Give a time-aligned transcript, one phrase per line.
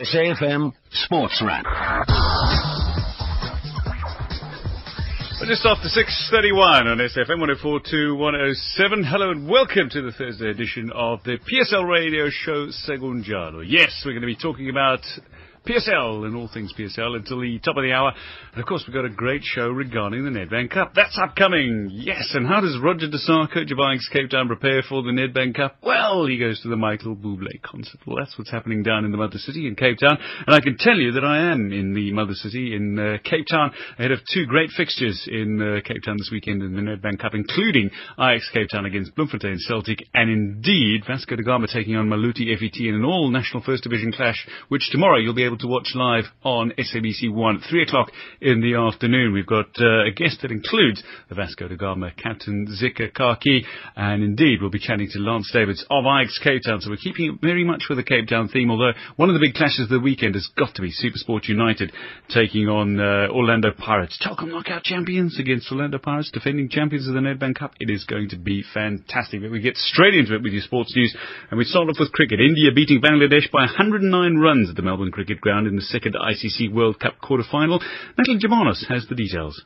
[0.00, 1.66] SAFM Sports Wrap.
[5.46, 9.04] Just after 6.31 on SFM 104 107.
[9.04, 13.62] Hello and welcome to the Thursday edition of the PSL radio show Segun Segunjalo.
[13.66, 15.00] Yes, we're going to be talking about
[15.66, 18.12] PSL and all things PSL until the top of the hour.
[18.52, 20.92] And of course, we've got a great show regarding the Nedbank Cup.
[20.94, 21.90] That's upcoming.
[21.92, 22.32] Yes.
[22.34, 23.18] And how does Roger de
[23.52, 25.76] coach of Ajax Cape Town, prepare for the Nedbank Cup?
[25.82, 28.00] Well, he goes to the Michael Bublé concert.
[28.06, 30.18] Well, that's what's happening down in the Mother City in Cape Town.
[30.46, 33.46] And I can tell you that I am in the Mother City in uh, Cape
[33.50, 37.20] Town ahead of two great fixtures in uh, Cape Town this weekend in the Nedbank
[37.20, 42.08] Cup, including Ajax Cape Town against Bloemfontein Celtic and indeed Vasco da Gama taking on
[42.08, 45.66] Maluti FET in an all national first division clash, which tomorrow you'll be able to
[45.66, 49.32] watch live on SABC 1, at 3 o'clock in the afternoon.
[49.32, 53.64] We've got uh, a guest that includes the Vasco da Gama captain, Zika Kaki,
[53.96, 56.80] and indeed we'll be chatting to Lance Davids of Ajax Cape Town.
[56.80, 59.40] So we're keeping it very much with the Cape Town theme, although one of the
[59.40, 61.92] big clashes of the weekend has got to be Supersport United
[62.28, 64.18] taking on uh, Orlando Pirates.
[64.24, 67.72] Telkom knockout champions against Orlando Pirates, defending champions of the Nedbank Cup.
[67.80, 69.42] It is going to be fantastic.
[69.42, 71.16] But we get straight into it with your sports news,
[71.50, 72.40] and we start off with cricket.
[72.40, 76.72] India beating Bangladesh by 109 runs at the Melbourne Cricket Ground in the second ICC
[76.72, 77.80] World Cup quarter-final.
[78.16, 79.64] Natalie Germanos has the details.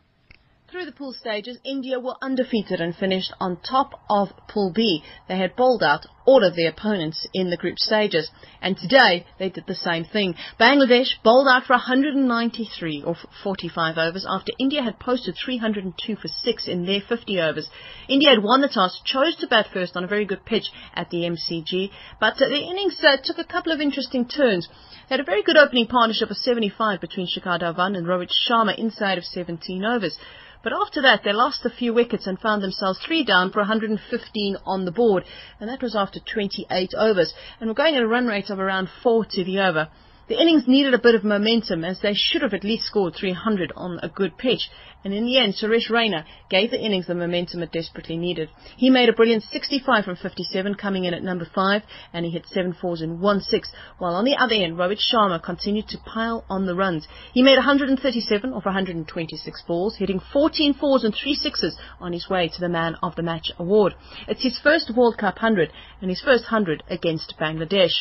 [0.75, 5.05] Through the pool stages, India were undefeated and finished on top of Pool B.
[5.29, 8.29] They had bowled out all of their opponents in the group stages.
[8.61, 10.35] And today, they did the same thing.
[10.59, 13.15] Bangladesh bowled out for 193 or
[13.45, 17.71] 45 overs after India had posted 302 for 6 in their 50 overs.
[18.09, 21.09] India had won the toss, chose to bat first on a very good pitch at
[21.11, 24.69] the MCG, but uh, the innings uh, took a couple of interesting turns.
[25.09, 28.77] They had a very good opening partnership of 75 between Shikhar Dhawan and Rohit Sharma
[28.77, 30.19] inside of 17 overs.
[30.65, 34.57] But after that, they lost a few wickets and found themselves three down for 115
[34.65, 35.25] on the board.
[35.61, 37.35] And that was after 28 overs.
[37.61, 39.89] And we're going at a run rate of around four to the over.
[40.27, 43.73] The innings needed a bit of momentum as they should have at least scored 300
[43.77, 44.71] on a good pitch.
[45.05, 48.49] And in the end, Suresh Raina gave the innings the momentum it desperately needed.
[48.79, 51.83] He made a brilliant 65 from 57, coming in at number 5,
[52.15, 55.43] and he hit 7 fours and 1 6, while on the other end, Rohit Sharma
[55.43, 57.07] continued to pile on the runs.
[57.35, 62.49] He made 137 off 126 balls, hitting 14 fours and 3 sixes on his way
[62.49, 63.95] to the Man of the Match award.
[64.27, 65.71] It's his first World Cup 100
[66.01, 67.93] and his first 100 against Bangladesh.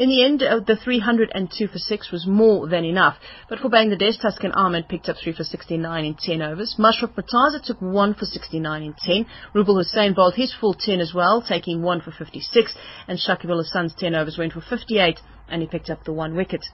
[0.00, 3.16] In the end, uh, the 302 for 6 was more than enough,
[3.48, 6.76] but for Bangladesh, Taskin Ahmed picked up 3 for 69 in 10 overs.
[6.78, 9.26] Mashrafe Mortaza took 1 for 69 in 10.
[9.54, 12.74] Rubel Hossain bowled his full 10 as well, taking 1 for 56,
[13.06, 15.18] and Shakib Al Hasan's 10 overs went for 58
[15.50, 16.64] and he picked up the one wicket.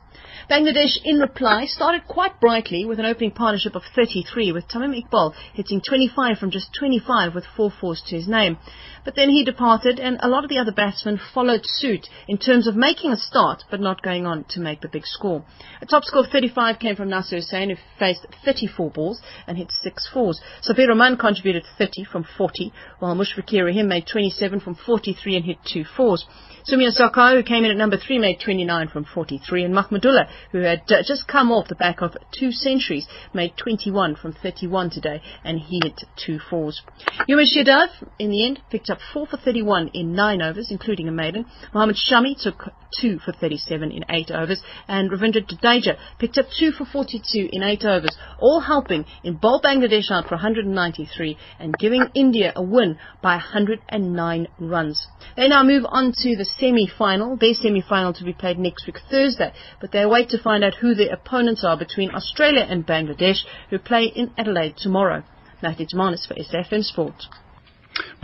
[0.50, 5.34] Bangladesh, in reply, started quite brightly with an opening partnership of 33, with Tamim Iqbal
[5.52, 8.58] hitting 25 from just 25 with four fours to his name.
[9.04, 12.66] But then he departed, and a lot of the other batsmen followed suit in terms
[12.66, 15.44] of making a start, but not going on to make the big score.
[15.80, 19.70] A top score of 35 came from Nasir Hossain, who faced 34 balls and hit
[19.70, 20.40] six fours.
[20.62, 25.58] Sabbir Rahman contributed 30 from 40, while Mushfiqur Rahim made 27 from 43 and hit
[25.64, 26.26] two fours.
[26.70, 30.60] Soumya Sarkar, who came in at number 3, made 29 from 43, and Mahmudullah, who
[30.60, 35.20] had uh, just come off the back of two centuries, made 21 from 31 today,
[35.44, 36.82] and he hit two fours.
[37.28, 37.88] Umesh Yadav,
[38.18, 41.44] in the end, picked up 4 for 31 in 9 overs, including a maiden.
[41.74, 42.70] Mohammad Shami took
[43.00, 47.62] 2 for 37 in 8 overs, and Ravindra Jadeja picked up 2 for 42 in
[47.62, 52.98] 8 overs, all helping in bowl Bangladesh out for 193 and giving India a win
[53.22, 55.06] by 109 runs.
[55.36, 59.52] They now move on to the semi-final, their semi-final to be played next week Thursday,
[59.80, 63.78] but they wait to find out who their opponents are between Australia and Bangladesh, who
[63.78, 65.22] play in Adelaide tomorrow.
[65.62, 67.24] Natalie Germanos for SAFM Sport.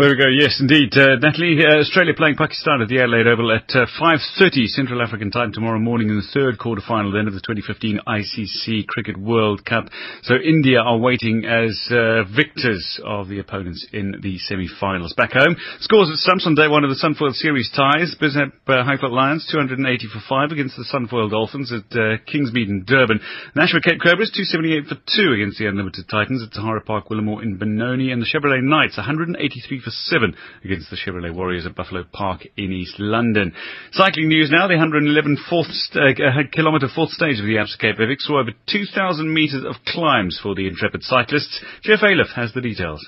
[0.00, 0.32] There we go.
[0.32, 0.96] Yes, indeed.
[0.96, 5.30] Uh, Natalie, uh, Australia playing Pakistan at the Adelaide Oval at uh, 5.30 Central African
[5.30, 9.92] time tomorrow morning in the third quarter-final then of the 2015 ICC Cricket World Cup.
[10.22, 15.12] So India are waiting as uh, victors of the opponents in the semi-finals.
[15.20, 18.16] Back home, scores at stumps on day one of the Sunfoil Series ties.
[18.16, 22.84] Bizhub uh, Highveld Lions 280 for 5 against the Sunfoil Dolphins at uh, Kingsmead in
[22.88, 23.20] Durban.
[23.54, 27.58] Nashua Cape Cobras 278 for 2 against the Unlimited Titans at Tahara Park Willamore in
[27.58, 28.10] Benoni.
[28.10, 32.46] And the Chevrolet Knights 180 83 for 7 against the Chevrolet Warriors at Buffalo Park
[32.56, 33.52] in East London.
[33.92, 37.96] Cycling news now, the 111 fourth st- uh, kilometre fourth stage of the Absa Cape
[38.00, 41.62] Epic saw over 2,000 metres of climbs for the intrepid cyclists.
[41.82, 43.06] Jeff Aliff has the details.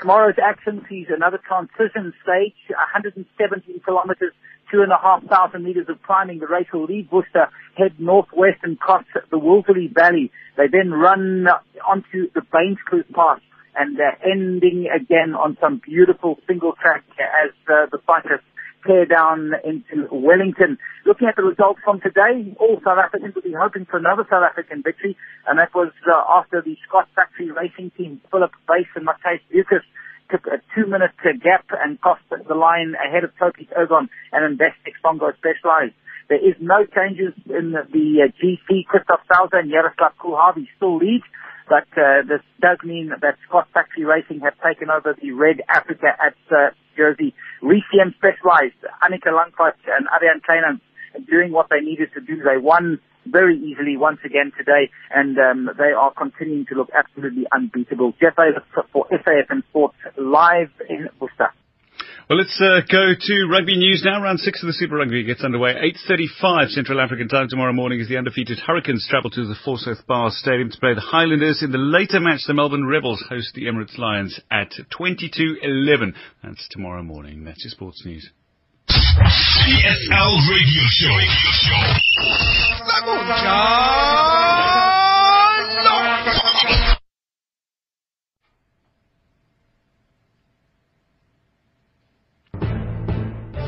[0.00, 4.32] Tomorrow's action sees another transition stage, 117 kilometres
[4.70, 6.38] two and a half thousand meters of climbing.
[6.38, 10.30] The race will leave Worcester, head northwest and cross the Wolseley Valley.
[10.56, 11.46] They then run
[11.86, 13.40] onto the Bainskloof Pass
[13.76, 18.46] and uh, ending again on some beautiful single track as uh, the cyclists
[18.86, 20.78] tear down into Wellington.
[21.04, 24.44] Looking at the results from today, all South Africans will be hoping for another South
[24.44, 29.06] African victory, and that was uh, after the Scott Factory racing team, Philip Buys and
[29.06, 29.84] Matthys Beukes,
[30.30, 31.10] took a two-minute
[31.42, 35.94] gap and cost the line ahead of Topeak Ergon and Investec Songo Specialized.
[36.28, 38.86] There is no changes in the, the uh, GC.
[38.86, 41.22] Christoph Sauser and Jaroslav Kulhavy still lead,
[41.70, 46.08] but uh, this does mean that Scott Factory Racing have taken over the Red Africa
[46.20, 47.32] at uh, Jersey.
[47.62, 50.80] Recian Specialized, Annika Langvad and Ariane Kleinhans
[51.30, 52.42] doing what they needed to do.
[52.42, 57.44] They won very easily once again today, and um, they are continuing to look absolutely
[57.54, 58.14] unbeatable.
[58.20, 61.52] Jeff Davis for SAFM Sports live in Worcester.
[62.30, 64.22] Well, let's uh, go to rugby news now.
[64.22, 65.74] Round six of the Super Rugby gets underway.
[66.08, 70.30] 8.35 Central African time tomorrow morning as the undefeated Hurricanes travel to the Forsyth Barr
[70.30, 71.60] Stadium to play the Highlanders.
[71.60, 76.14] In the later match, the Melbourne Rebels host the Emirates Lions at 22.11.
[76.44, 77.42] That's tomorrow morning.
[77.42, 78.30] That's your sports news.
[78.88, 81.18] PSL Radio Show.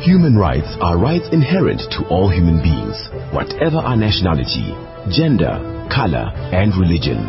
[0.03, 2.99] Human rights are rights inherent to all human beings,
[3.31, 4.75] whatever our nationality,
[5.15, 5.63] gender,
[5.95, 7.23] color, and religion.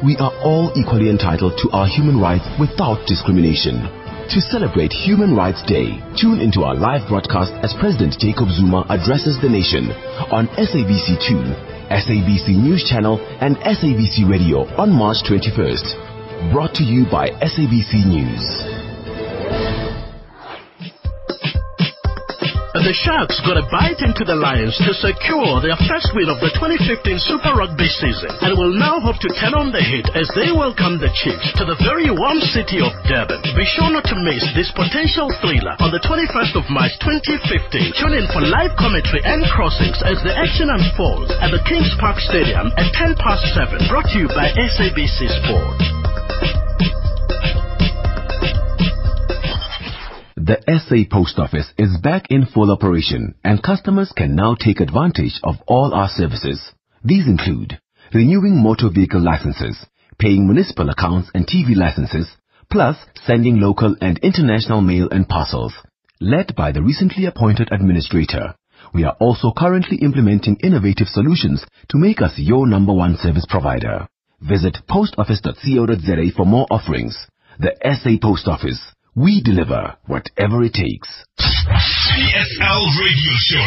[0.00, 3.84] We are all equally entitled to our human rights without discrimination.
[4.32, 9.36] To celebrate Human Rights Day, tune into our live broadcast as President Jacob Zuma addresses
[9.44, 9.92] the nation
[10.32, 16.50] on SABC2, SABC News Channel, and SABC Radio on March 21st.
[16.50, 18.75] Brought to you by SABC News.
[22.86, 26.54] The Sharks got a bite into the Lions to secure their first win of the
[26.54, 30.54] 2015 Super Rugby season and will now hope to turn on the heat as they
[30.54, 33.42] welcome the Chiefs to the very warm city of Durban.
[33.58, 37.98] Be sure not to miss this potential thriller on the 21st of March 2015.
[37.98, 42.22] Tune in for live commentary and crossings as the action unfolds at the Kings Park
[42.22, 43.82] Stadium at 10 past 7.
[43.90, 45.95] Brought to you by SABC Sport.
[50.46, 55.40] The SA Post Office is back in full operation and customers can now take advantage
[55.42, 56.70] of all our services.
[57.02, 57.80] These include
[58.14, 59.84] renewing motor vehicle licenses,
[60.20, 62.28] paying municipal accounts and TV licenses,
[62.70, 65.74] plus sending local and international mail and parcels.
[66.20, 68.54] Led by the recently appointed administrator,
[68.94, 74.06] we are also currently implementing innovative solutions to make us your number one service provider.
[74.40, 77.26] Visit postoffice.co.za for more offerings.
[77.58, 78.92] The SA Post Office.
[79.16, 81.08] We deliver whatever it takes.
[81.40, 83.64] PSL Radio Show.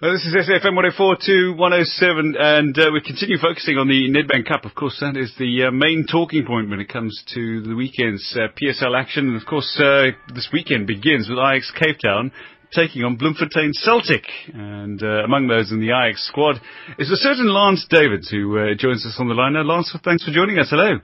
[0.00, 4.48] Well, this is SFM 104 to 107, and uh, we continue focusing on the Nedbank
[4.48, 4.64] Cup.
[4.64, 8.34] Of course, that is the uh, main talking point when it comes to the weekend's
[8.34, 9.28] uh, PSL action.
[9.28, 12.32] And of course, uh, this weekend begins with Ajax Cape Town
[12.74, 14.24] taking on Bloemfontein Celtic.
[14.52, 16.60] And uh, among those in the Ajax squad
[16.98, 19.62] is a certain Lance Davids, who uh, joins us on the line now.
[19.62, 20.68] Lance, thanks for joining us.
[20.70, 20.98] Hello.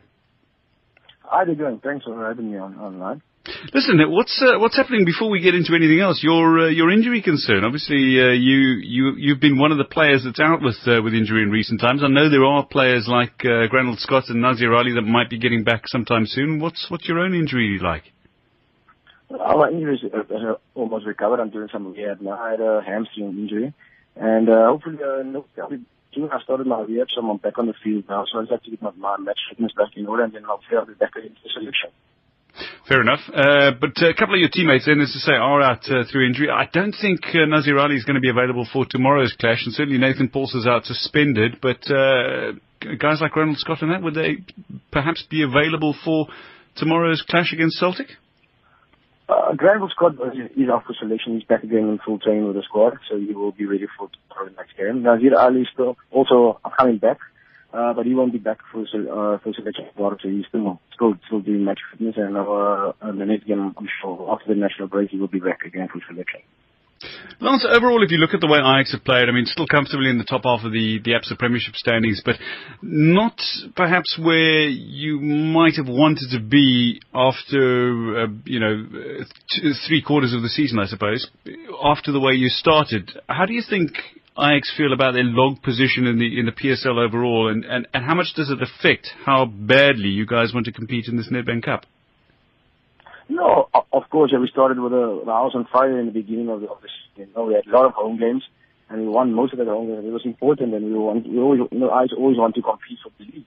[1.23, 1.81] How are you doing?
[1.82, 3.23] Thanks for having me on online.
[3.73, 6.20] Listen, what's uh, what's happening before we get into anything else?
[6.23, 7.65] Your uh, your injury concern.
[7.65, 11.14] Obviously, uh, you you you've been one of the players that's out with uh, with
[11.14, 12.03] injury in recent times.
[12.05, 15.38] I know there are players like uh, Granwald Scott and Nazeer Allie that might be
[15.38, 16.61] getting back sometime soon.
[16.61, 18.05] What's what's your own injury like?
[19.31, 21.41] Our injury is uh, almost recovered.
[21.41, 22.33] I'm doing some rehab now.
[22.33, 23.75] I had a hamstring injury,
[24.17, 25.45] and uh, hopefully, uh, no,
[26.14, 28.25] June I started my rehab, so I'm back on the field now.
[28.31, 30.45] So I just have to get my, my match fitness back in order, and then
[30.45, 31.91] hopefully I'll be back into the selection.
[32.88, 33.21] Fair enough.
[33.29, 36.26] Uh, but a couple of your teammates, then, as to say, are out uh, through
[36.26, 36.49] injury.
[36.49, 39.75] I don't think uh, Nazeer Allie is going to be available for tomorrow's clash, and
[39.75, 41.59] certainly Nathan Paulson's out suspended.
[41.61, 42.52] But uh,
[42.99, 44.38] guys like Ronald Scott and that, would they
[44.91, 46.29] perhaps be available for
[46.76, 48.09] tomorrow's clash against Celtic?
[49.28, 50.14] Uh, Granwald Scott
[50.56, 51.35] is off for selection.
[51.35, 54.08] He's back again in full training with the squad, so he will be ready for
[54.44, 55.02] the next game.
[55.02, 57.18] Nazeer Allie is still also coming back.
[57.70, 61.14] Uh, but he won't be back for uh, for selection tomorrow, so he's still still
[61.26, 62.14] still doing match fitness.
[62.16, 65.61] And uh, the next game, I'm sure after the national break, he will be back
[65.66, 66.40] again for selection.
[67.40, 70.11] Lance, overall, if you look at the way Ajax have played, I mean, still comfortably
[70.11, 72.37] in the top half of the, the ABSA Premiership standings, but
[72.83, 73.40] not
[73.76, 78.85] perhaps where you might have wanted to be after, uh, you know,
[79.50, 81.28] t- three quarters of the season, I suppose,
[81.83, 83.12] after the way you started.
[83.28, 83.93] How do you think
[84.38, 88.05] Ajax feel about their log position in the in the PSL overall, and, and, and
[88.05, 91.64] how much does it affect how badly you guys want to compete in this Nedbank
[91.64, 91.87] Cup?
[93.28, 96.61] No, of course, we started with a, the house on fire in the beginning of
[96.61, 97.28] the, of the season.
[97.28, 98.42] You know, we had a lot of home games,
[98.88, 100.04] and we won most of the home games.
[100.06, 102.99] It was important, and we want we always you know I always want to compete
[103.02, 103.44] for the league.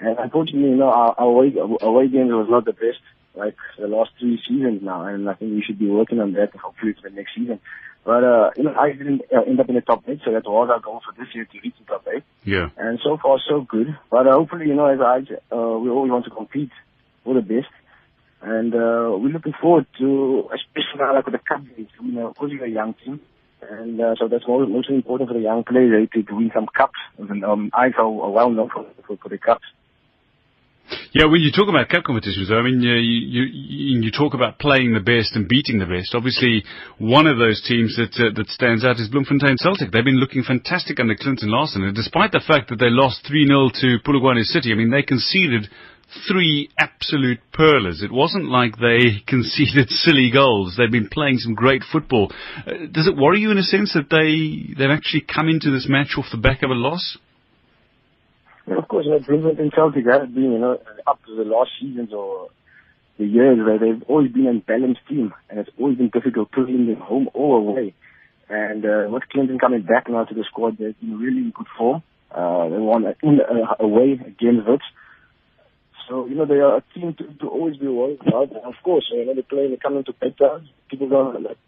[0.00, 2.98] And unfortunately, you know, our, our away, away games was not the best,
[3.36, 6.52] like the last three seasons now, and I think we should be working on that,
[6.52, 7.60] and hopefully for the next season.
[8.04, 10.44] But, uh, you know, I didn't uh, end up in the top eight, so that
[10.44, 12.24] was our goal for this year to reach the top eight.
[12.42, 12.70] Yeah.
[12.76, 13.96] And so far, so good.
[14.10, 15.18] But uh, hopefully, you know, as I,
[15.54, 16.72] uh, we always want to compete
[17.22, 17.68] for the best.
[18.58, 22.66] And uh, we're looking forward to, especially like with the cup you know, because we're
[22.66, 23.20] a young team.
[23.62, 26.98] And uh, so that's most, most important for the young players to, win some cups.
[27.18, 29.64] And um, are well known for, for, for the cups.
[31.12, 34.58] Yeah, when you talk about cup competitions, though, I mean, you, you you talk about
[34.58, 36.14] playing the best and beating the best.
[36.14, 36.64] Obviously,
[36.98, 39.92] one of those teams that uh, that stands out is Bloemfontein Celtic.
[39.92, 43.72] They've been looking fantastic under Clinton Larsen, and despite the fact that they lost 3-0
[43.80, 45.68] to Polokwane City, I mean, they conceded
[46.28, 48.02] three absolute pearlers.
[48.02, 50.76] It wasn't like they conceded silly goals.
[50.76, 52.32] They've been playing some great football.
[52.66, 55.86] Uh, does it worry you in a sense that they they've actually come into this
[55.88, 57.18] match off the back of a loss?
[58.66, 61.70] And of course, you know, Bloemfontein Celtic have been, you know, up to the last
[61.80, 62.48] seasons or
[63.18, 66.86] the years where they've always been a balanced team, and it's always been difficult putting
[66.86, 67.94] them home or away.
[68.48, 71.66] And uh, with Clinton coming back now to the squad, they're in really in good
[71.76, 72.02] form.
[72.30, 74.84] Uh, they won in, uh, away against Wits.
[76.08, 78.50] So, you know, they are a team to, to always be worried about.
[78.50, 81.58] And of course, you know, they play, they come into Cape Town, people don't, like,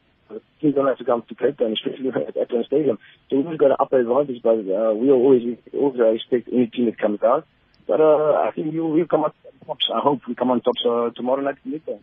[0.60, 2.98] teams don't have to come to Cape Town, especially at Athlone Stadium.
[3.30, 6.98] So we've got an upper advantage, but uh, we always, always expect any team that
[6.98, 7.46] comes out.
[7.86, 9.32] But uh, I think will come on
[9.66, 9.78] top.
[9.94, 12.00] I hope we come on top uh, tomorrow night in Midtown.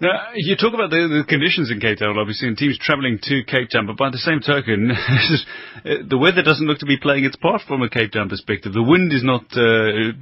[0.00, 3.44] Now, you talk about the, the conditions in Cape Town, obviously, and teams travelling to
[3.44, 4.88] Cape Town, but by the same token,
[6.08, 8.72] the weather doesn't look to be playing its part from a Cape Town perspective.
[8.72, 10.16] The wind is not uh,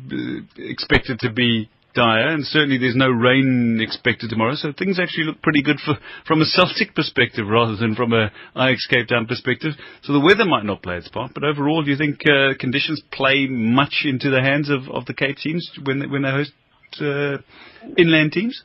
[0.57, 5.43] expected to be dire, and certainly there's no rain expected tomorrow, so things actually look
[5.43, 5.95] pretty good for,
[6.27, 9.75] from a Celtic perspective rather than from a Ajax Cape Town perspective.
[10.03, 13.03] So the weather might not play its part, but overall, do you think uh, conditions
[13.13, 16.53] play much into the hands of, of the Cape teams when they, when they host
[17.01, 17.39] uh,
[17.97, 18.63] inland teams?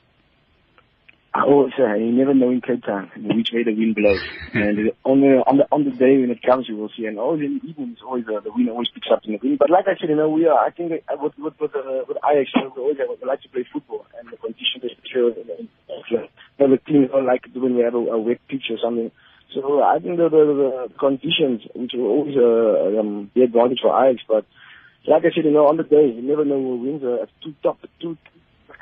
[1.35, 4.21] I always say you never know in Cape Town which way the wind blows,
[4.53, 7.05] and on the on the on the day when it comes, you will see.
[7.05, 9.39] And always in the evening, it's always uh, the wind always picks up in the
[9.41, 9.57] wind.
[9.57, 10.59] But like I said, you know, we are.
[10.59, 13.27] I think that with with with, uh, with Ajax, you know, we always have, we
[13.27, 15.33] like to play football, and the conditions is sure.
[15.33, 18.77] You know, the teams don't like it when we have a, a wet pitch or
[18.77, 19.09] something.
[19.55, 23.89] So I think the the, the conditions, which will always uh, um, be advantage for
[23.89, 24.45] Ajax, but
[25.07, 27.03] like I said, you know, on the day, you never know who wins.
[27.03, 28.17] Uh, two top, two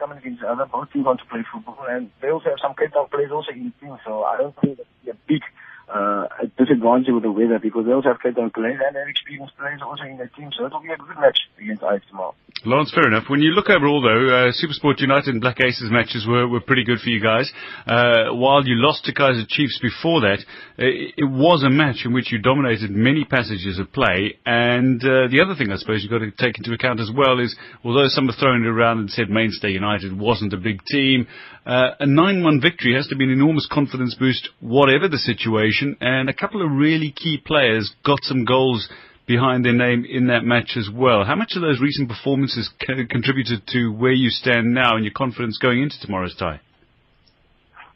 [0.02, 0.66] coming against other.
[0.66, 3.54] Both teams want to play football, and they also have some Cape Town players also
[3.54, 3.96] in the team.
[4.04, 5.46] So I don't think that a big
[5.90, 9.10] uh, disadvantage with the weather because they also have Cape Town players and they have
[9.10, 10.50] experienced players also in their team.
[10.58, 12.36] So it will be a good match against Ajax tomorrow.
[12.64, 13.26] Lawrence, fair enough.
[13.28, 16.84] When you look overall, though, uh, Supersport United and Black Aces matches were, were pretty
[16.84, 17.52] good for you guys.
[17.88, 20.46] Uh, while you lost to Kaiser Chiefs before that,
[20.78, 24.38] it, it, was a match in which you dominated many passages of play.
[24.46, 27.40] And uh, the other thing I suppose you've got to take into account as well
[27.40, 31.26] is, although some have thrown it around and said Mainstay United wasn't a big team,
[31.66, 35.71] uh, a 9-1 victory has to be an enormous confidence boost, whatever the situation.
[36.02, 38.90] And a couple of really key players got some goals
[39.28, 41.24] behind their name in that match as well.
[41.24, 45.14] How much of those recent performances c- contributed to where you stand now and your
[45.14, 46.60] confidence going into tomorrow's tie?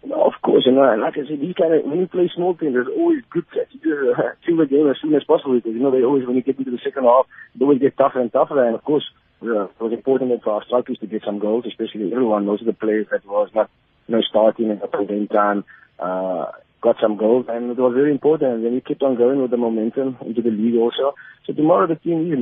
[0.06, 2.76] Of course, and uh, like I said, these kind of when you play small teams,
[2.78, 5.90] it's always good to uh, kill the game as soon as possible because you know
[5.90, 8.64] they always when you get into the second half, they always get tougher and tougher.
[8.64, 9.04] And of course,
[9.42, 12.68] yeah, it was important for our strikers to get some goals, especially everyone, most of
[12.68, 13.70] the players that was not
[14.08, 15.66] you know starting at the same time.
[15.98, 16.52] Uh,
[16.86, 18.54] got some goals, and it was very important.
[18.54, 21.16] And then we kept on going with the momentum into the league also.
[21.46, 22.40] So tomorrow the team is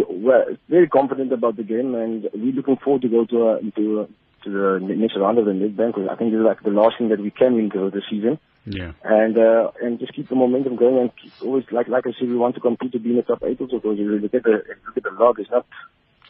[0.69, 4.05] very confident about the game, and we're looking forward to go to uh, uh,
[4.43, 5.95] to the next round of the Nedbank.
[6.09, 8.37] I think this is like the last thing that we can win the season.
[8.65, 8.91] Yeah.
[9.03, 12.27] And uh, and just keep the momentum going, and keep always like like I said,
[12.27, 13.77] we want to compete to be in the top eight also.
[13.79, 15.65] Because you look at the look at the log, it's not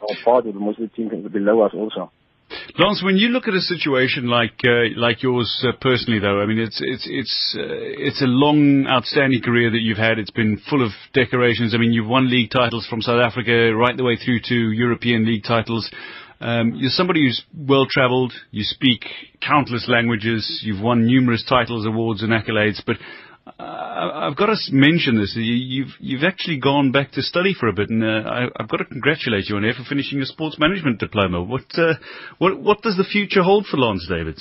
[0.02, 2.12] our part, but most of the team can be below us also.
[2.76, 6.48] Lance, when you look at a situation like uh, like yours uh, personally, though, I
[6.48, 10.18] mean, it's it's it's uh, it's a long, outstanding career that you've had.
[10.18, 11.76] It's been full of decorations.
[11.76, 15.24] I mean, you've won league titles from South Africa right the way through to European
[15.24, 15.88] league titles.
[16.42, 18.34] Um, you're somebody who's well travelled.
[18.50, 19.06] You speak
[19.40, 20.62] countless languages.
[20.64, 22.82] You've won numerous titles, awards, and accolades.
[22.88, 22.98] But
[23.46, 25.34] I've got to mention this.
[25.36, 28.78] You've you've actually gone back to study for a bit, and uh, I, have got
[28.78, 31.44] to congratulate you on here for finishing your sports management diploma.
[31.44, 31.96] What uh,
[32.38, 34.40] what what does the future hold for Lance David?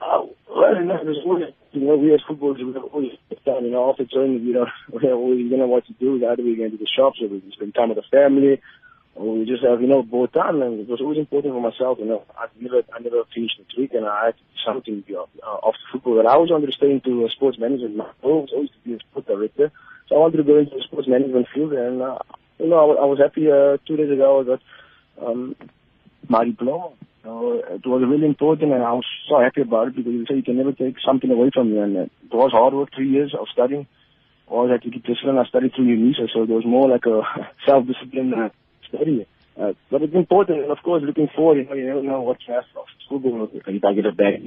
[0.00, 3.12] Uh, well, you know, there's always, you know, we as footballers, we have always
[3.44, 6.24] time, you know, after training, you know, we have always, you know, what to do.
[6.24, 8.60] Either we go to the shops or we spend time with the family,
[9.16, 12.06] we just have, you know, both time, and it was always important for myself, you
[12.06, 15.68] know, I never, I never finished the week, and I had something you know, uh,
[15.68, 18.78] after football, and I was understanding to uh, sports management, my goal was always to
[18.84, 19.72] be a sport director,
[20.08, 22.18] so I wanted to go into the sports management field, and, uh,
[22.58, 24.62] you know, I, I was happy, uh, two days ago, I got
[25.26, 25.56] um,
[26.28, 26.90] my diploma.
[27.22, 30.36] So it was really important, and I was so happy about it because you say
[30.36, 31.82] you can never take something away from you.
[31.82, 33.86] And it was hard work, three years of studying.
[34.48, 35.36] I was at discipline.
[35.38, 37.20] I studied through UNISA, so there was more like a
[37.66, 38.48] self-discipline uh,
[38.94, 39.26] study.
[39.60, 42.46] Uh, but it's important, and of course, looking forward, you know, you never know what's
[42.48, 43.48] next of football.
[43.52, 44.40] If I get a bad,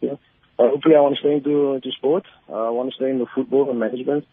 [0.00, 0.12] yeah.
[0.58, 2.24] uh, hopefully, I want to stay into into sport.
[2.48, 4.26] Uh, I want to stay in the football and management,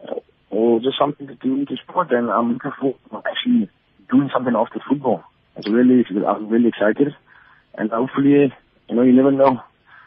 [0.00, 2.12] uh, or just something to do into sport.
[2.12, 3.68] And I'm looking forward to actually
[4.10, 5.24] doing something after football.
[5.56, 7.14] It's really, I'm really excited,
[7.74, 8.52] and hopefully,
[8.88, 9.60] you know, you never know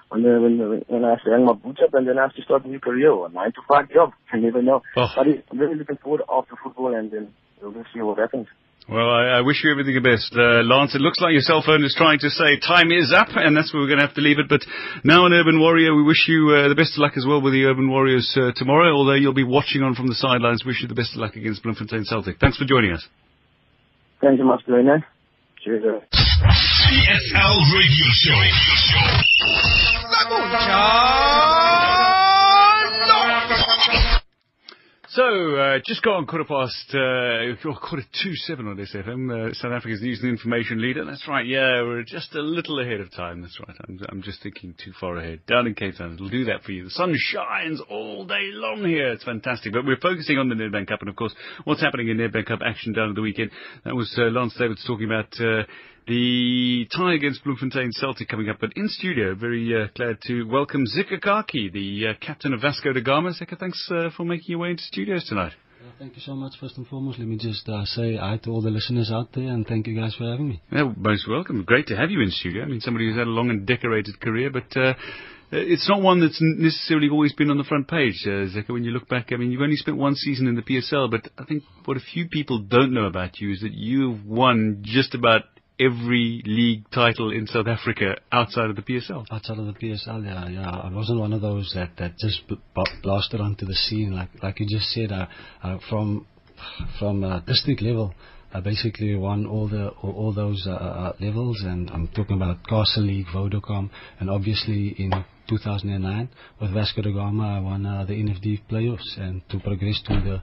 [0.10, 2.36] when uh, when when I have to hang my boots up and then I have
[2.36, 4.14] to start a new career or a nine to five job.
[4.34, 4.82] You never know.
[4.96, 5.08] Oh.
[5.16, 8.48] But I'm really looking forward after football, and then we'll see what happens.
[8.90, 10.96] Well, I, I wish you everything the best, uh, Lance.
[10.96, 13.74] It looks like your cell phone is trying to say time is up, and that's
[13.74, 14.48] where we're going to have to leave it.
[14.48, 14.62] But
[15.04, 17.52] now, an Urban Warrior, we wish you uh, the best of luck as well with
[17.52, 18.96] the Urban Warriors uh, tomorrow.
[18.96, 21.64] Although you'll be watching on from the sidelines, wish you the best of luck against
[21.64, 22.40] Bloemfontein Celtic.
[22.40, 23.06] Thanks for joining us.
[24.22, 25.04] Thank you much, Lena.
[25.64, 25.84] Cheers.
[25.84, 26.00] uh.
[26.88, 28.40] PSL Radio Show.
[35.18, 39.72] So, uh, just gone quarter past, uh, oh, quarter to seven on SFM, uh, South
[39.72, 41.04] Africa's news and information leader.
[41.06, 43.42] That's right, yeah, we're just a little ahead of time.
[43.42, 43.76] That's right.
[43.90, 45.40] I'm, I'm just thinking too far ahead.
[45.48, 46.84] Down in Cape Town, it'll do that for you.
[46.84, 49.12] The sun shines all day long here.
[49.12, 49.74] It's fantastic.
[49.74, 51.34] But we're focusing on the Nedbank Cup and, of course,
[51.64, 53.50] what's happening in Nedbank Cup action down at the weekend.
[53.86, 55.64] That was uh, Lance Davids talking about uh,
[56.08, 58.58] the tie against Bloemfontein Celtic coming up.
[58.62, 62.94] But in studio, very uh, glad to welcome Zika Kaki, the uh, captain of Vasco
[62.94, 63.32] da Gama.
[63.32, 65.52] Zika, thanks uh, for making your way into studios tonight.
[65.84, 66.54] Well, Thank you so much.
[66.60, 69.50] First and foremost, let me just uh, say hi to all the listeners out there
[69.50, 70.62] and thank you guys for having me.
[70.72, 71.64] Yeah, most welcome.
[71.64, 72.64] Great to have you in studio.
[72.64, 74.94] I mean, somebody who's had a long and decorated career, but uh,
[75.52, 78.46] it's not one that's necessarily always been on the front page, uh.
[78.68, 81.30] When you look back, I mean, you've only spent one season in the PSL, but
[81.38, 85.14] I think what a few people don't know about you is that you've won just
[85.14, 85.44] about
[85.80, 89.26] every league title in South Africa outside of the PSL.
[89.32, 92.58] Outside of the PSL, yeah, yeah, I wasn't one of those that, that just b-
[93.04, 94.16] blasted onto the scene.
[94.16, 95.28] Like like you just said, uh,
[95.64, 96.26] uh, from
[97.00, 98.14] from uh, district level,
[98.54, 102.66] I basically won all the all, all those uh, uh, levels, and I'm talking about
[102.68, 105.12] Castle League, Vodacom, and obviously in
[105.50, 110.14] 2009 with Vasco da Gama, I won uh, the NFD playoffs and to progress to
[110.14, 110.42] the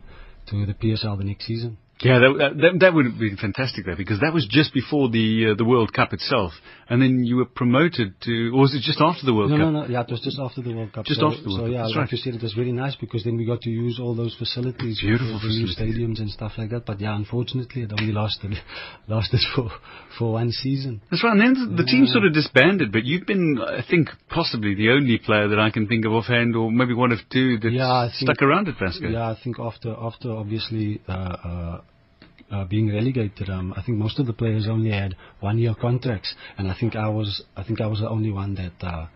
[0.50, 1.78] to the PSL the next season.
[2.02, 5.52] Yeah, that, that, that would have been fantastic though, because that was just before the
[5.52, 6.52] uh, the World Cup itself,
[6.90, 9.72] and then you were promoted to, or was it just after the World No, Cup?
[9.72, 9.86] no, no.
[9.86, 11.06] Yeah, it was just after the World Cup.
[11.06, 12.12] Just so, after the World so Cup, yeah, that's like right.
[12.12, 15.00] you said, it was really nice because then we got to use all those facilities,
[15.00, 15.78] Beautiful the new facilities.
[15.78, 16.84] stadiums and stuff like that.
[16.84, 18.58] But yeah, unfortunately, it only lasted
[19.08, 19.70] lasted for
[20.18, 21.00] for one season.
[21.10, 21.32] That's right.
[21.38, 25.18] And then the team sort of disbanded, but you've been, I think, possibly the only
[25.18, 28.42] player that I can think of offhand, or maybe one of two that Yeah, stuck
[28.42, 29.08] around at Vasco.
[29.08, 31.80] Yeah, I think after after obviously uh, uh,
[32.50, 36.34] uh, being relegated, um, I think most of the players only had one year contracts,
[36.58, 39.06] and I think I was I think I was the only one that uh,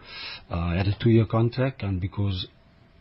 [0.51, 2.47] uh, had a two year contract, and because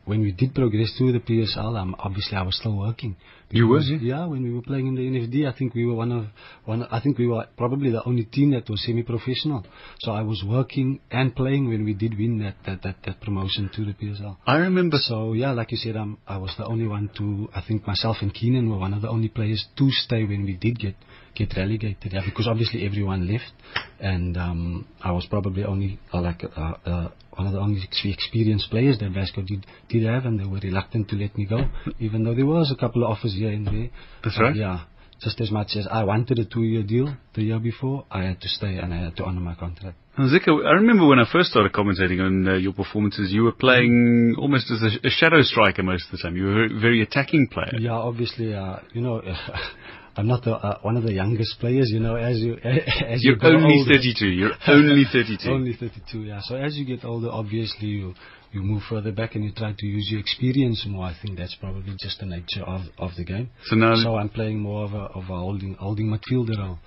[0.08, 3.17] when we did progress through the PSL, um, obviously I was still working.
[3.50, 6.12] You were, Yeah, when we were playing in the NFD, I think we were one
[6.12, 6.26] of
[6.65, 6.84] one.
[6.84, 9.65] I think we were probably the only team that was semi-professional.
[10.00, 13.70] So I was working and playing when we did win that that that, that promotion
[13.76, 14.38] to the PSL.
[14.46, 17.50] I remember So yeah, like you said, um, I was the only one to.
[17.54, 20.56] I think myself and Keenan were one of the only players to stay when we
[20.56, 20.96] did get
[21.36, 22.13] get relegated.
[22.13, 23.52] Yeah, because obviously everyone left,
[24.00, 28.69] and um, I was probably only uh, like uh, uh, one of the only experienced
[28.71, 31.69] players that Vasco did did have, and they were reluctant to let me go,
[32.00, 33.89] even though there was a couple of offers here and there.
[34.23, 34.56] That's right.
[34.56, 34.86] Yeah.
[35.19, 38.47] Just as much as I wanted a two-year deal the year before, I had to
[38.47, 39.97] stay and I had to honor my contract.
[40.19, 44.36] Zika, I remember when I first started commentating on uh, your performances, you were playing
[44.38, 46.36] almost as a, a shadow striker most of the time.
[46.36, 47.73] You were a very attacking player.
[47.80, 49.21] Yeah, obviously, uh, you know,
[50.17, 53.32] I'm not the, uh, one of the youngest players, you know, as you, as you
[53.32, 53.93] You're grow only older.
[53.93, 54.25] 32.
[54.27, 55.49] You're only 32.
[55.49, 56.41] Only 32, yeah.
[56.43, 58.13] So as you get older, obviously you,
[58.51, 61.06] you move further back and you try to use your experience more.
[61.06, 63.49] I think that's probably just the nature of, of the game.
[63.65, 66.80] So now, So I'm playing more of a, of a holding, holding midfielder role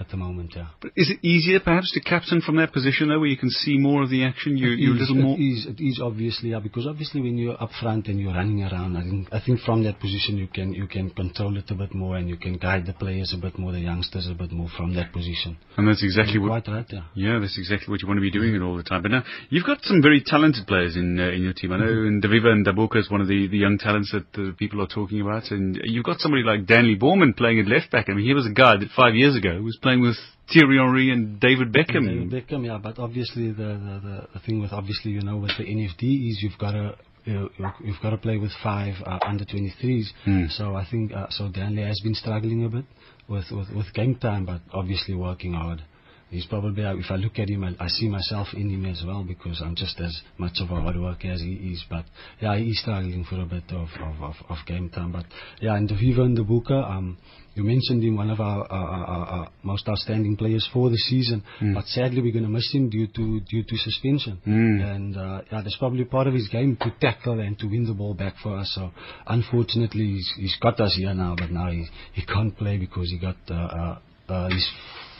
[0.00, 0.68] at the moment, yeah.
[0.80, 3.76] but is it easier perhaps to captain from that position though, where you can see
[3.78, 4.56] more of the action?
[4.56, 5.36] You, It you're a little more.
[5.36, 8.62] It is, it is obviously, yeah, because obviously when you're up front and you're running
[8.62, 11.74] around, I think, I think from that position you can, you can control it a
[11.74, 14.52] bit more and you can guide the players a bit more, the youngsters a bit
[14.52, 15.56] more from that position.
[15.76, 16.64] And that's exactly You're what.
[16.64, 17.02] quite right, yeah.
[17.14, 19.02] Yeah, that's exactly what you want to be doing it all the time.
[19.02, 21.72] But now you've got some very talented players in uh, in your team.
[21.72, 22.06] I know Mm-hmm.
[22.06, 24.86] and Daviva and Dabuka is one of the, the young talents that uh, people are
[24.86, 28.06] talking about, and you've got somebody like Danleigh Borman playing at left back.
[28.08, 30.16] I mean, he was a guy that five years ago was playing with
[30.52, 32.06] Thierry Henry and David Beckham.
[32.06, 35.52] David Beckham, yeah, but obviously the, the, the, the thing with obviously you know with
[35.58, 37.50] the NFD is you've got to you,
[37.84, 40.04] you've got to play with five uh, under 23s.
[40.26, 40.50] Mm.
[40.50, 41.44] So I think uh, so.
[41.48, 42.84] Danleigh has been struggling a bit
[43.28, 45.82] with, with with game time, but obviously working hard.
[46.30, 49.02] He's probably, uh, if I look at him, I, I see myself in him as
[49.06, 51.82] well because I'm just as much of a hard worker as he is.
[51.88, 52.04] But
[52.40, 55.12] yeah, he's struggling for a bit of, of, of, of game time.
[55.12, 55.24] But
[55.60, 57.16] yeah, and Viva and the Booker, um,
[57.58, 61.42] you mentioned him, one of our, our, our, our most outstanding players for the season.
[61.60, 61.74] Mm.
[61.74, 64.38] But sadly, we're going to miss him due to due to suspension.
[64.46, 64.94] Mm.
[64.94, 67.94] And uh, yeah, that's probably part of his game to tackle and to win the
[67.94, 68.72] ball back for us.
[68.74, 68.90] So
[69.26, 73.18] unfortunately, he's, he's got us here now, but now he, he can't play because he
[73.18, 73.98] got uh, uh,
[74.32, 74.68] uh, his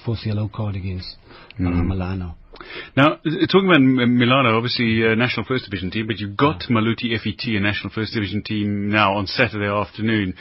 [0.05, 1.17] fourth yellow card against
[1.59, 1.89] uh, Mm.
[1.89, 2.37] Milano.
[2.97, 6.63] Now, uh, talking about M- Milano, obviously uh, national first division team, but you've got
[6.71, 10.35] Maluti FET, a national first division team now on Saturday afternoon.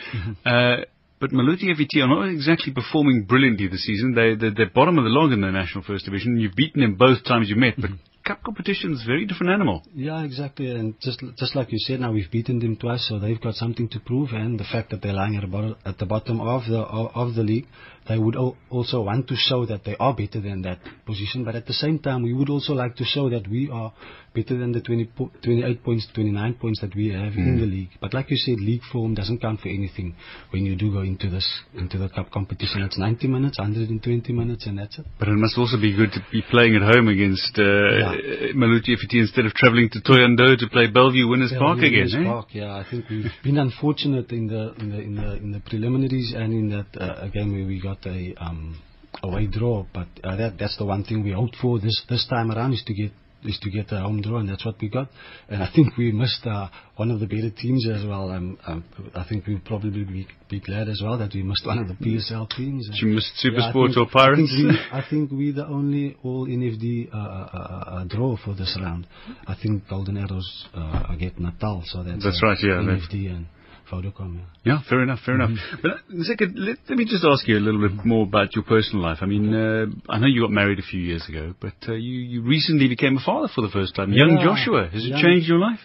[0.45, 0.77] Uh,
[1.19, 4.13] but Maluti FET are not exactly performing brilliantly this season.
[4.13, 6.39] They, they're, they're bottom of the log in the national first division.
[6.39, 8.23] You've beaten them both times you met, but mm-hmm.
[8.25, 9.83] cup competition is a very different animal.
[9.95, 10.69] Yeah, exactly.
[10.69, 13.89] And just just like you said, now we've beaten them twice, so they've got something
[13.89, 14.29] to prove.
[14.31, 17.11] And the fact that they're lying at the bottom, at the bottom of the of,
[17.15, 17.67] of the league,
[18.09, 18.35] they would
[18.69, 21.43] also want to show that they are better than that position.
[21.43, 23.91] But at the same time, we would also like to show that we are
[24.33, 27.59] better than the 20 po- 28 points, 29 points that we have in Mm.
[27.59, 27.89] the league.
[27.99, 30.13] But like you said, league form doesn't count for anything
[30.51, 32.83] when you do go into this into the cup competition.
[32.83, 35.05] It's 90 minutes, 120 minutes, and that's it.
[35.17, 38.53] But it must also be good to be playing at home against uh, Yeah.
[38.53, 41.91] Maluti FET instead of travelling to Thohoyandou to play Bellevue Winners Yeah, Park again.
[42.05, 42.23] Winners eh?
[42.23, 45.59] Park, yeah, I think we've been unfortunate in the in the in the in the
[45.61, 48.79] preliminaries and in that uh, game where we got a um,
[49.23, 49.85] away draw.
[49.93, 52.83] But uh, that that's the one thing we hoped for this this time around is
[52.87, 53.11] to get
[53.43, 55.09] is to get a home draw, and that's what we got.
[55.47, 58.31] And I think we missed uh, one of the better teams as well.
[58.31, 58.83] Um, um,
[59.15, 61.93] I think we'll probably be, be glad as well that we missed one of the
[61.93, 62.89] PSL teams.
[63.01, 64.41] You missed Super Yeah, I Sports think- or Pirates?
[64.41, 67.57] I think, we, I think we're the only all NFD uh, uh, uh,
[67.91, 69.07] uh, draw for this round.
[69.45, 73.45] I think Golden Arrows uh, get Natal, so that's, That's right, yeah, NFD and
[73.91, 74.35] Vodacom.
[74.63, 74.73] Yeah.
[74.73, 75.51] Yeah, fair enough, fair enough.
[75.81, 78.63] But uh, Zika, let, let me just ask you a little bit more about your
[78.63, 79.19] personal life.
[79.21, 82.19] I mean, uh, I know you got married a few years ago, but uh, you,
[82.19, 84.11] you recently became a father for the first time.
[84.13, 85.79] Young Yeah, Joshua, has it changed your life?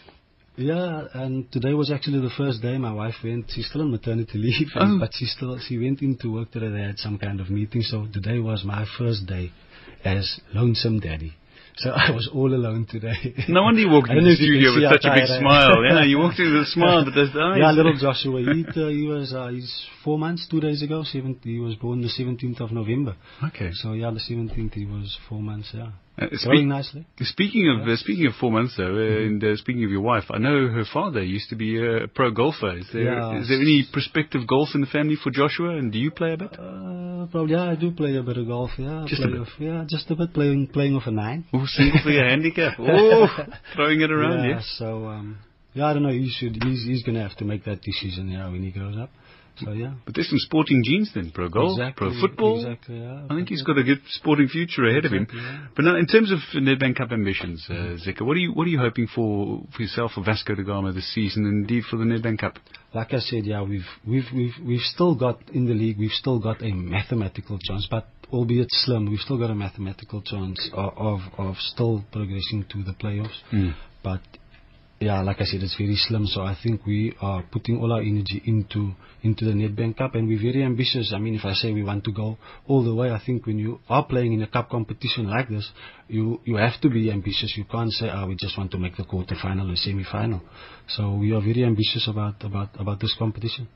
[0.56, 3.46] Yeah, and today was actually the first day my wife went.
[3.48, 4.98] She's still on maternity leave, Oh.
[5.00, 6.68] but she still she went into work today.
[6.68, 9.50] They had some kind of meeting, so today was my first day
[10.04, 11.34] as lonesome daddy.
[11.76, 13.34] So I was all alone today.
[13.48, 15.40] No wonder you walked into the studio with such a big tired I am.
[15.40, 15.84] smile.
[15.84, 17.58] Yeah, you walked in with a smile, but those eyes.
[17.60, 18.40] Yeah, little Joshua.
[18.40, 21.02] He, uh, he was uh, he's four months, two days ago.
[21.04, 23.16] Seven, he was born the 17th of November.
[23.42, 23.70] Okay.
[23.72, 25.70] So yeah, the 17th he was four months.
[25.72, 27.06] Yeah, Uh, growing nicely.
[27.20, 30.24] Speaking of uh, speaking of four months though, uh, and uh, speaking of your wife,
[30.30, 32.76] I know her father used to be a pro golfer.
[32.76, 33.40] Is there Yeah.
[33.40, 35.70] is there any prospective golf in the family for Joshua?
[35.78, 36.52] And do you play a bit?
[36.52, 38.72] Uh, probably, yeah, I do play a bit of golf.
[38.78, 39.40] Yeah, Just a bit.
[39.40, 41.46] Of, yeah, just a bit playing playing off a nine.
[41.54, 42.74] Oh, single for your handicap.
[42.78, 43.26] Oh,
[43.74, 44.74] throwing it around, yeah, yes.
[44.78, 45.38] So um,
[45.72, 46.10] yeah, I don't know.
[46.10, 46.62] He should.
[46.62, 48.28] He's he's gonna have to make that decision.
[48.28, 49.08] Yeah, when he grows up.
[49.56, 49.94] So yeah.
[50.04, 52.56] But there's some sporting genes then, pro golf, Exactly, pro football.
[52.64, 53.26] exactly, yeah.
[53.28, 55.26] I think he's got a good sporting future ahead of him.
[55.32, 55.66] Yeah.
[55.76, 58.70] But now, in terms of Nedbank Cup ambitions, uh, Zika, what are you what are
[58.70, 62.04] you hoping for for yourself for Vasco da Gama this season, and indeed for the
[62.04, 62.58] Nedbank Cup?
[62.94, 66.38] like I said, yeah, we've we've we've we've still got in the league, we've still
[66.38, 71.20] got a mathematical chance, but albeit slim, we've still got a mathematical chance of of,
[71.38, 73.38] of still progressing to the playoffs.
[73.52, 73.74] Mm.
[74.02, 74.20] But
[75.02, 76.26] yeah, like I said, it's very slim.
[76.26, 80.26] So I think we are putting all our energy into into the Nedbank Cup, and
[80.26, 81.12] we're very ambitious.
[81.14, 83.58] I mean, if I say we want to go all the way, I think when
[83.58, 85.70] you are playing in a cup competition like this,
[86.08, 87.54] you you have to be ambitious.
[87.56, 90.40] You can't say, "Ah, we just want to make the quarter-final or semi-final."
[90.88, 93.68] So we are very ambitious about about about this competition.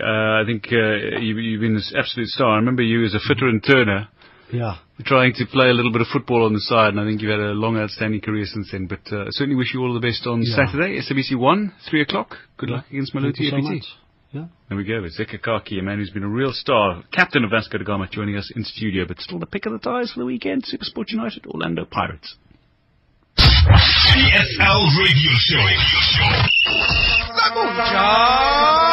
[0.00, 2.52] Uh, I think uh, you, you've been an absolute star.
[2.52, 4.08] I remember you as a fitter and turner.
[4.52, 4.76] Yeah.
[4.98, 7.22] We're trying to play a little bit of football on the side, and I think
[7.22, 8.86] you've had a long, outstanding career since then.
[8.86, 10.56] But uh, certainly wish you all the best on Yeah.
[10.66, 12.36] Saturday, SABC 1, 3 o'clock.
[12.58, 13.84] Good luck against Thank Maluti you so much.
[14.32, 14.44] Yeah.
[14.68, 15.04] There we go.
[15.04, 18.08] It's Zika Kaki, a man who's been a real star, captain of Vasco da Gama,
[18.10, 20.64] joining us in studio, but still the pick of the ties for the weekend.
[20.64, 22.36] Super Sport United, Orlando Pirates.
[23.36, 25.64] PSL Radio Show.
[27.54, 28.91] Well,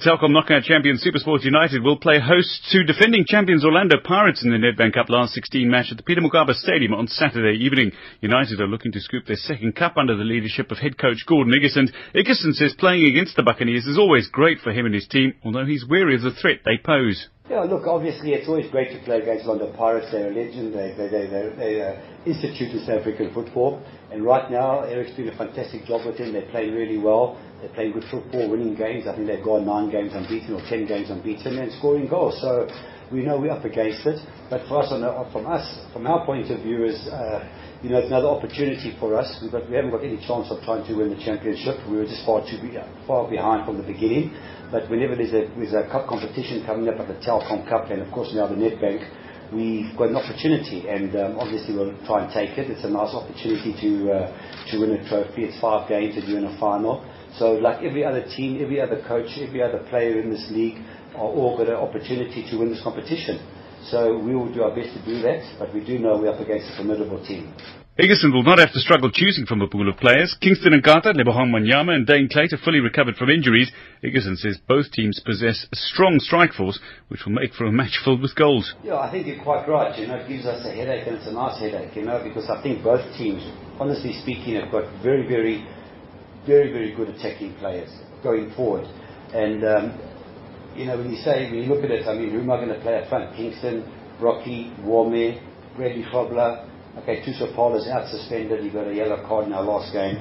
[0.00, 4.56] Telkom knockout champion Supersport United will play host to defending champions Orlando Pirates in the
[4.56, 7.92] Nedbank Cup last 16 match at the Peter Mokaba Stadium on Saturday evening.
[8.22, 11.52] United are looking to scoop their second cup under the leadership of head coach Gordon
[11.52, 11.92] Igesund.
[12.14, 15.66] Iggerson says playing against the Buccaneers is always great for him and his team, although
[15.66, 17.28] he's wary of the threat they pose.
[17.50, 20.06] Yeah, look, obviously it's always great to play against Orlando Pirates.
[20.12, 20.72] They're a legend.
[20.72, 23.82] They, they, they, they, they uh, institute in South African football.
[24.12, 26.32] And right now, Eric's doing a fantastic job with them.
[26.32, 27.40] They're playing really well.
[27.60, 29.06] They're playing good football, winning games.
[29.06, 32.40] I think they've gone nine games unbeaten or ten games unbeaten and scoring goals.
[32.40, 32.66] So
[33.12, 34.18] we know we're up against it.
[34.48, 37.44] But for us, the, from us, from our point of view, is uh,
[37.82, 39.28] you know it's another opportunity for us.
[39.42, 41.76] We've got, we haven't got any chance of trying to win the championship.
[41.84, 44.32] We were just far too be, far behind from the beginning.
[44.72, 48.00] But whenever there's a, there's a cup competition coming up, like the Telkom Cup, and
[48.00, 49.04] of course now the Nedbank,
[49.52, 52.70] we've got an opportunity, and um, obviously we'll try and take it.
[52.70, 55.44] It's a nice opportunity to uh, to win a trophy.
[55.44, 57.04] It's five games to do in a final.
[57.38, 60.82] So, like every other team, every other coach, every other player in this league,
[61.14, 63.38] are all got an opportunity to win this competition.
[63.88, 66.40] So we will do our best to do that, but we do know we're up
[66.40, 67.54] against a formidable team.
[67.98, 70.34] Igesund will not have to struggle choosing from a pool of players.
[70.40, 73.70] Kingston Nkhatha, Lebohang Manyama and Daine Klate fully recovered from injuries.
[74.02, 78.00] Igesund says both teams possess a strong strike force, which will make for a match
[78.04, 78.72] filled with goals.
[78.84, 79.98] Yeah, I think you're quite right.
[79.98, 82.48] You know, it gives us a headache and it's a nice headache, you know, because
[82.48, 83.42] I think both teams,
[83.78, 85.66] honestly speaking, have got very, very,
[86.46, 87.90] very, very good attacking players
[88.22, 88.84] going forward.
[89.34, 89.98] And, um,
[90.76, 92.56] you know, when you say, when you look at it, I mean, who am I
[92.56, 93.36] going to play up front?
[93.36, 93.84] Kingston,
[94.20, 95.40] Rocky, Warme,
[95.76, 98.64] Bradley Grobler, Okay, Thuso Phala is out suspended.
[98.64, 100.18] He got a yellow card in our last game.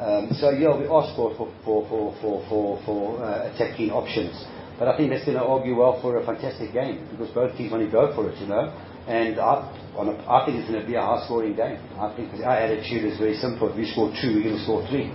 [0.00, 4.34] Um, so yeah, we asked for for for for for, for, uh, attacking options,
[4.76, 7.70] but I think that's going to argue well for a fantastic game because both teams
[7.70, 8.74] want to go for it, you know.
[9.06, 11.78] And I, a, I think it's going to be a high-scoring game.
[11.94, 13.70] I think our attitude is very simple.
[13.70, 15.14] If we score two, we're going to score three,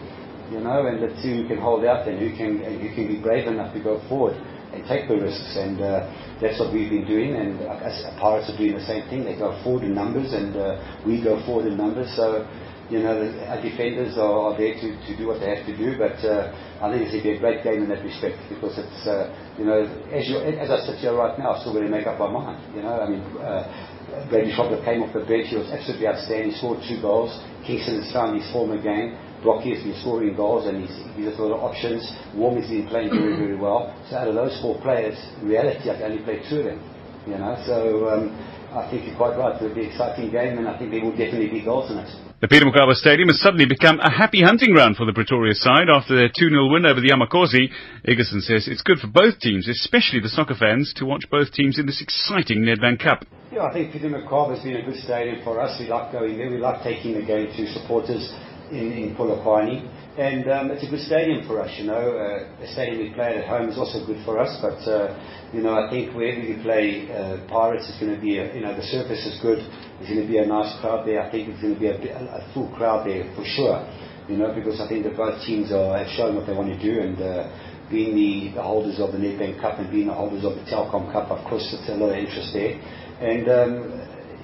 [0.51, 0.87] you know.
[0.87, 3.73] And the two who can hold out, and who can who can be brave enough
[3.73, 4.35] to go forward
[4.73, 5.57] and take the risks.
[5.57, 6.09] And uh,
[6.41, 7.35] that's what we've been doing.
[7.35, 9.25] And uh, Pirates are doing the same thing.
[9.25, 12.13] They go forward in numbers, and uh, we go forward in numbers.
[12.15, 12.45] So,
[12.89, 15.75] you know, the, our defenders are, are there to, to do what they have to
[15.77, 15.97] do.
[15.97, 18.77] But uh, I think it's going to be a great game in that respect because
[18.77, 21.85] it's, uh, you know, as, you, as I sit here right now, I'm still going
[21.85, 22.61] to make up my mind.
[22.75, 23.23] You know, I mean.
[23.37, 25.53] Uh, Bradley Grobler came off the bench.
[25.53, 26.49] He was absolutely outstanding.
[26.49, 27.29] He scored two goals.
[27.61, 29.13] Kingston has found his form again.
[29.43, 32.03] Rocky has been scoring goals and he's, he's got a lot of options.
[32.35, 33.95] Warm has been playing very, very well.
[34.09, 36.79] So out of those four players, in reality, I can only play two of them.
[37.27, 38.35] You know, so um,
[38.75, 39.55] I think you're quite right.
[39.55, 42.09] It'll be an exciting game and I think there will definitely be goals in it.
[42.39, 45.91] The Peter Mokaba Stadium has suddenly become a happy hunting ground for the Pretoria side
[45.91, 47.67] after their 2-0 win over the Amakhosi.
[48.07, 51.77] Igesund says it's good for both teams, especially the soccer fans, to watch both teams
[51.77, 53.27] in this exciting Nedbank Cup.
[53.51, 55.75] Yeah, I think Peter Mokaba has been a good stadium for us.
[55.83, 56.49] We like going there.
[56.49, 58.31] We like taking the game to supporters
[58.71, 59.87] in, in Polokwane.
[60.19, 61.95] And um, it's a good stadium for us, you know.
[61.95, 65.15] Uh, a stadium we play at home is also good for us, but, uh,
[65.53, 68.59] you know, I think wherever we play uh, Pirates, it's going to be, a, you
[68.59, 69.63] know, the surface is good.
[69.97, 71.23] There's going to be a nice crowd there.
[71.23, 73.79] I think it's going to be a, a full crowd there for sure,
[74.27, 76.79] you know, because I think that both teams are, have shown what they want to
[76.83, 77.47] do and uh,
[77.87, 81.13] being the, the holders of the Nedbank Cup and being the holders of the Telkom
[81.15, 82.75] Cup, of course, it's a lot of interest there.
[83.23, 83.71] And, um,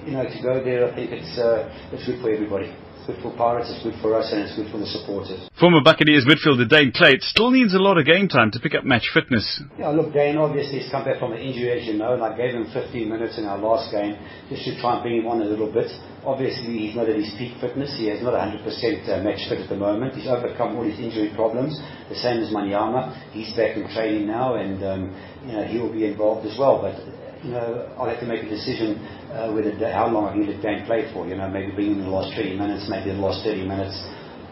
[0.08, 2.72] you know, to go there, I think it's, uh, it's good for everybody
[3.06, 5.48] good for Pirates, it's good for us, and it's good for the supporters.
[5.58, 8.84] Former Buccaneers midfielder Daine Klate still needs a lot of game time to pick up
[8.84, 9.62] match fitness.
[9.78, 12.36] Yeah, look, Dane obviously has come back from an injury, as you know, and I
[12.36, 14.18] gave him 15 minutes in our last game
[14.50, 15.88] just to try and bring him on a little bit.
[16.26, 17.94] Obviously, he's not at his peak fitness.
[17.96, 20.14] He has not 100% uh, match fit at the moment.
[20.14, 21.78] He's overcome all his injury problems,
[22.10, 23.14] the same as Manyama.
[23.30, 25.02] He's back in training now, and um,
[25.46, 26.82] you know he will be involved as well.
[26.82, 26.98] But
[27.44, 28.96] you know, I'll have to make a decision
[29.32, 31.26] uh, whether how long I can let Dan play for.
[31.26, 33.96] You know, maybe bring him in the last 20 minutes, maybe the last 30 minutes,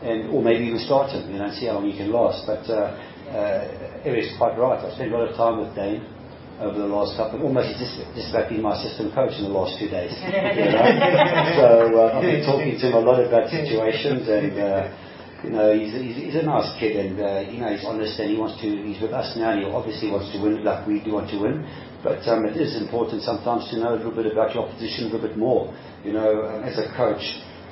[0.04, 1.30] and or maybe even start him.
[1.32, 2.44] You know, and see how long he can last.
[2.46, 2.92] But uh,
[3.32, 4.78] uh, Eric's quite right.
[4.78, 6.04] I spent a lot of time with Dane
[6.60, 9.74] over the last couple, almost just, just about being my assistant coach in the last
[9.74, 10.14] two days.
[10.22, 10.86] you know?
[11.58, 11.66] so
[11.98, 14.54] uh, I've been talking to him a lot about situations and.
[14.54, 15.03] Uh,
[15.44, 18.32] you know, he's, he's, he's a nice kid and, uh, you know, he's honest and
[18.32, 21.04] he wants to, he's with us now and he obviously wants to win like we
[21.04, 21.60] do want to win.
[22.00, 25.12] But um, it is important sometimes to know a little bit about your opposition a
[25.12, 25.68] little bit more.
[26.00, 27.20] You know, um, as a coach,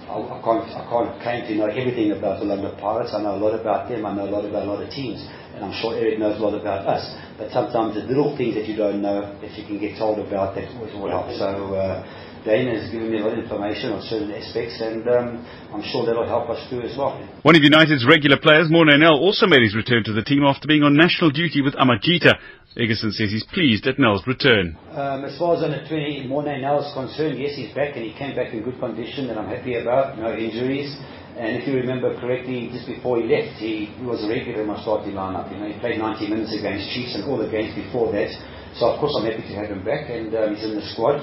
[0.04, 3.16] I, I, can't, I can't claim to know everything about the Orlando Pirates.
[3.16, 4.04] I know a lot about them.
[4.04, 5.24] I know a lot about a lot of teams.
[5.56, 7.04] And I'm sure Eric knows a lot about us.
[7.40, 10.56] But sometimes the little things that you don't know, that you can get told about,
[10.56, 11.32] that will help.
[11.40, 12.04] So, uh,
[12.44, 16.02] Dane has given me a lot of information on certain aspects, and um, I'm sure
[16.02, 17.14] that'll help us too as well.
[17.42, 20.66] One of United's regular players, Morné Nel, also made his return to the team after
[20.66, 22.34] being on national duty with Amajita.
[22.74, 24.74] Igesund says he's pleased at Nel's return.
[24.90, 28.12] Um, as far as under 20 Morné Nel is concerned, yes, he's back and he
[28.18, 30.90] came back in good condition that I'm happy about, no injuries.
[31.36, 34.68] And if you remember correctly, just before he left, he, he was a regular in
[34.68, 35.52] my starting lineup.
[35.52, 38.32] You know, he played 90 minutes against Chiefs and all the games before that.
[38.74, 41.20] So of course I'm happy to have him back, and um, he's in the squad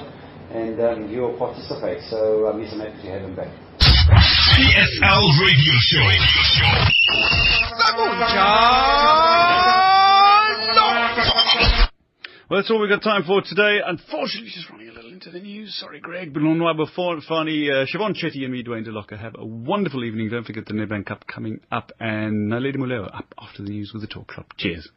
[0.52, 2.02] and um, he will participate.
[2.10, 3.48] So um, he's amazing to have him back.
[3.80, 6.04] PSL Radio Show.
[12.50, 13.78] Well, that's all we've got time for today.
[13.86, 15.78] Unfortunately, just running a little into the news.
[15.78, 16.34] Sorry, Greg.
[16.34, 20.30] But on before Fani, uh, Siobhan Chetty and me, Dwayne DeLocca, have a wonderful evening.
[20.30, 24.02] Don't forget the Nedbank Cup coming up and Naledi Moleo up after the news with
[24.02, 24.46] the talk club.
[24.56, 24.88] Cheers.